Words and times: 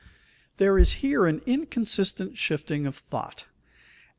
_There 0.57 0.79
is 0.79 0.93
here 1.05 1.27
an 1.27 1.43
inconsistent 1.45 2.35
shifting 2.35 2.87
of 2.87 2.95
thought. 2.97 3.45